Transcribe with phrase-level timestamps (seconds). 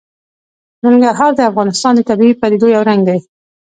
[0.83, 3.19] ننګرهار د افغانستان د طبیعي پدیدو یو رنګ دی.